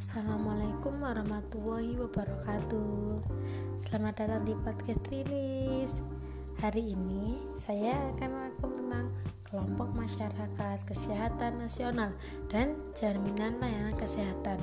Assalamualaikum 0.00 0.96
warahmatullahi 1.04 1.92
wabarakatuh. 2.00 3.20
Selamat 3.76 4.16
datang 4.16 4.48
di 4.48 4.56
podcast 4.64 5.04
Rilis. 5.12 6.00
Hari 6.64 6.96
ini 6.96 7.36
saya 7.60 8.00
akan 8.16 8.28
mengatakan 8.32 8.72
tentang 8.80 9.06
kelompok 9.50 9.90
masyarakat 9.98 10.78
kesehatan 10.86 11.58
nasional 11.58 12.14
dan 12.48 12.72
jaminan 12.94 13.58
layanan 13.58 13.94
kesehatan 13.98 14.62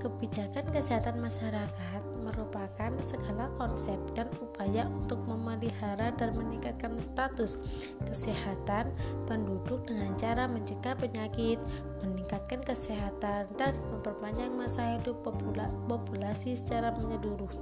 Kebijakan 0.00 0.64
kesehatan 0.72 1.20
masyarakat 1.20 2.00
merupakan 2.24 2.88
segala 3.04 3.52
konsep 3.60 4.00
dan 4.16 4.32
upaya 4.40 4.88
untuk 4.88 5.20
memelihara 5.28 6.08
dan 6.16 6.32
meningkatkan 6.40 6.96
status 6.96 7.60
kesehatan 8.08 8.88
penduduk 9.28 9.84
dengan 9.84 10.16
cara 10.16 10.48
mencegah 10.48 10.96
penyakit, 10.96 11.60
meningkatkan 12.00 12.64
kesehatan, 12.64 13.44
dan 13.60 13.76
memperpanjang 13.92 14.48
masa 14.56 14.96
hidup 14.96 15.20
populasi 15.84 16.56
secara 16.56 16.96
menyeluruh. 16.96 17.52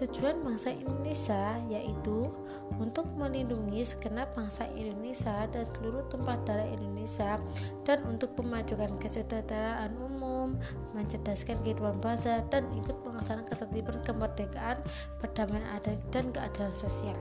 Tujuan 0.00 0.40
bangsa 0.40 0.72
Indonesia 0.72 1.60
yaitu 1.68 2.32
untuk 2.78 3.08
melindungi 3.18 3.82
segenap 3.82 4.30
bangsa 4.36 4.68
Indonesia 4.76 5.48
dan 5.50 5.64
seluruh 5.66 6.06
tempat 6.06 6.38
darah 6.46 6.68
Indonesia 6.68 7.40
dan 7.82 8.04
untuk 8.06 8.36
memajukan 8.38 8.94
kesejahteraan 9.02 9.96
umum, 9.98 10.54
mencerdaskan 10.94 11.58
kehidupan 11.66 11.98
bangsa 11.98 12.44
dan 12.52 12.68
ikut 12.78 12.96
melaksanakan 13.02 13.48
ketertiban 13.50 13.98
kemerdekaan, 14.06 14.78
perdamaian 15.18 15.66
adat 15.74 15.98
dan 16.14 16.30
keadilan 16.30 16.74
sosial. 16.76 17.18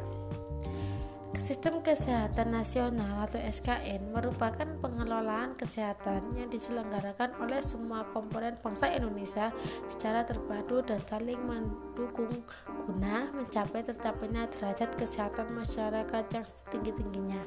Sistem 1.40 1.80
Kesehatan 1.80 2.52
Nasional 2.52 3.24
atau 3.24 3.40
SKN 3.40 4.12
merupakan 4.12 4.68
pengelolaan 4.84 5.56
kesehatan 5.56 6.36
yang 6.36 6.52
diselenggarakan 6.52 7.32
oleh 7.40 7.64
semua 7.64 8.04
komponen 8.12 8.60
bangsa 8.60 8.92
Indonesia 8.92 9.48
secara 9.88 10.28
terpadu 10.28 10.84
dan 10.84 11.00
saling 11.08 11.40
mendukung 11.40 12.44
guna 12.90 13.30
mencapai 13.38 13.86
tercapainya 13.86 14.50
derajat 14.50 14.98
kesehatan 14.98 15.54
masyarakat 15.54 16.26
yang 16.34 16.42
setinggi-tingginya. 16.42 17.42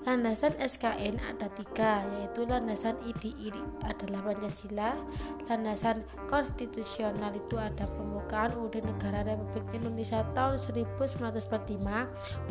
Landasan 0.00 0.56
SKN 0.56 1.20
ada 1.20 1.52
tiga, 1.52 2.00
yaitu 2.16 2.48
landasan 2.48 2.96
IDI 3.04 3.52
adalah 3.84 4.32
Pancasila, 4.32 4.96
landasan 5.44 6.00
konstitusional 6.24 7.36
itu 7.36 7.60
ada 7.60 7.84
pembukaan 7.84 8.48
UUD 8.56 8.80
Negara 8.80 9.28
Republik 9.28 9.68
Indonesia 9.76 10.24
tahun 10.32 10.56
1945, 10.56 11.84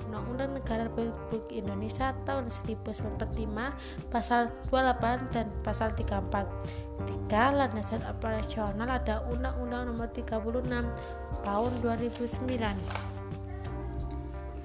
Undang-Undang 0.05 0.52
Negara 0.61 0.86
Republik 0.94 1.50
Indonesia 1.50 2.14
tahun 2.30 2.53
1945, 2.53 3.17
pasal 4.14 4.53
28 4.70 5.33
dan 5.33 5.50
pasal 5.66 5.89
34. 5.97 6.45
Tiga 7.09 7.50
landasan 7.50 8.05
operasional 8.05 8.94
ada 8.94 9.25
Undang-Undang 9.25 9.89
Nomor 9.89 10.14
36 10.14 10.86
tahun 11.42 11.72
2009. 11.81 13.19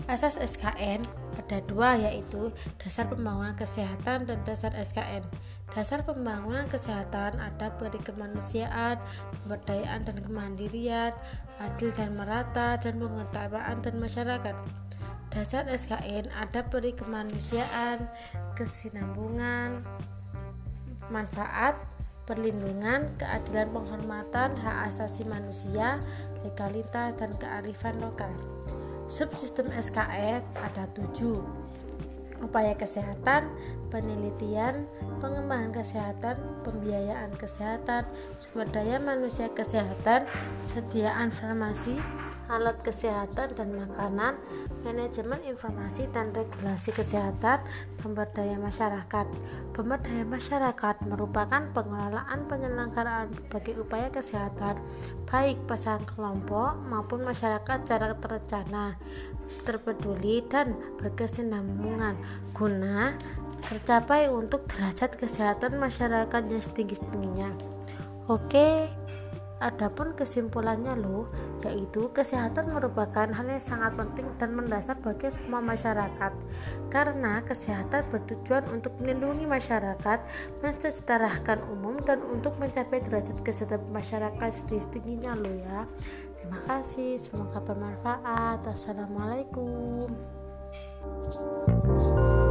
Asas 0.05 0.37
SKN 0.37 1.01
ada 1.41 1.65
dua 1.65 1.97
yaitu 1.97 2.53
dasar 2.77 3.09
pembangunan 3.09 3.57
kesehatan 3.57 4.29
dan 4.29 4.39
dasar 4.45 4.77
SKN. 4.77 5.25
Dasar 5.73 6.05
pembangunan 6.05 6.69
kesehatan 6.69 7.41
ada 7.41 7.73
beri 7.81 7.97
kemanusiaan, 8.05 9.01
pemberdayaan 9.43 10.05
dan 10.05 10.17
kemandirian, 10.21 11.13
adil 11.57 11.91
dan 11.97 12.13
merata, 12.21 12.77
dan 12.77 13.01
pengetahuan 13.01 13.81
dan 13.81 13.95
masyarakat. 13.97 14.57
Dasar 15.33 15.67
SKN 15.73 16.29
ada 16.37 16.63
beri 16.69 16.93
kemanusiaan, 16.93 18.05
kesinambungan, 18.61 19.83
manfaat, 21.09 21.75
perlindungan, 22.29 23.09
keadilan 23.17 23.73
penghormatan, 23.73 24.53
hak 24.55 24.77
asasi 24.93 25.25
manusia, 25.27 25.97
legalitas, 26.45 27.17
dan 27.19 27.33
kearifan 27.41 27.99
lokal. 28.05 28.31
Subsistem 29.09 29.69
SKF 29.71 30.43
ada 30.59 30.85
tujuh. 30.97 31.45
Upaya 32.43 32.77
kesehatan, 32.77 33.49
penelitian, 33.89 34.85
pengembangan 35.23 35.73
kesehatan, 35.73 36.37
pembiayaan 36.67 37.33
kesehatan, 37.41 38.05
sumber 38.37 38.69
daya 38.69 39.01
manusia 39.01 39.49
kesehatan, 39.49 40.29
sediaan 40.67 41.33
farmasi, 41.33 41.97
alat 42.49 42.77
kesehatan 42.85 43.57
dan 43.57 43.69
makanan, 43.73 44.37
manajemen 44.85 45.41
informasi 45.45 46.09
dan 46.13 46.31
regulasi 46.37 46.93
kesehatan, 46.93 47.65
pemberdayaan 48.01 48.61
masyarakat. 48.61 49.27
Pemberdayaan 49.73 50.29
masyarakat 50.29 50.95
merupakan 51.09 51.63
pengelolaan 51.73 52.41
penyelenggaraan 52.47 53.33
berbagai 53.33 53.81
upaya 53.81 54.09
kesehatan, 54.13 54.77
baik 55.29 55.57
pasangan 55.65 56.05
kelompok 56.05 56.77
maupun 56.89 57.25
masyarakat 57.25 57.83
secara 57.83 58.13
terencana, 58.19 58.95
terpeduli 59.65 60.45
dan 60.47 60.77
berkesinambungan 61.01 62.17
guna 62.53 63.17
tercapai 63.65 64.29
untuk 64.29 64.69
derajat 64.69 65.17
kesehatan 65.17 65.81
masyarakat 65.81 66.43
yang 66.53 66.61
setinggi-tingginya. 66.61 67.51
Oke, 68.29 68.89
Adapun 69.63 70.19
kesimpulannya 70.19 70.99
loh, 70.99 71.31
yaitu 71.63 72.11
kesehatan 72.11 72.75
merupakan 72.75 73.31
hal 73.31 73.47
yang 73.47 73.63
sangat 73.63 73.95
penting 73.95 74.27
dan 74.37 74.51
mendasar 74.55 74.99
bagi 74.99 75.31
semua 75.31 75.63
masyarakat. 75.63 76.33
Karena 76.91 77.39
kesehatan 77.47 78.03
bertujuan 78.11 78.67
untuk 78.75 78.93
melindungi 78.99 79.47
masyarakat, 79.47 80.19
mensejahterakan 80.59 81.63
umum 81.71 81.95
dan 82.03 82.19
untuk 82.27 82.59
mencapai 82.59 82.99
derajat 83.07 83.39
kesehatan 83.47 83.87
masyarakat 83.95 84.51
setinggi-tingginya 84.51 85.39
loh 85.39 85.55
ya. 85.55 85.81
Terima 86.39 86.59
kasih, 86.67 87.17
semoga 87.17 87.63
bermanfaat. 87.63 88.67
Assalamualaikum. 88.69 90.13
thank 91.25 92.39
you 92.39 92.44